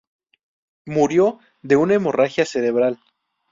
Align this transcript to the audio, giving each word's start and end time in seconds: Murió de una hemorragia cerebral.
Murió 0.87 1.37
de 1.61 1.75
una 1.75 1.93
hemorragia 1.93 2.43
cerebral. 2.43 2.99